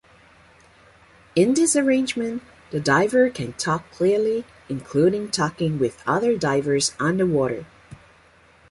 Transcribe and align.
In 1.35 1.53
this 1.53 1.75
arrangement 1.75 2.41
the 2.71 2.79
diver 2.79 3.29
can 3.29 3.53
talk 3.53 3.91
clearly, 3.91 4.45
including 4.67 5.29
talking 5.29 5.77
with 5.77 6.01
other 6.07 6.35
divers 6.35 6.95
underwater. 6.99 7.67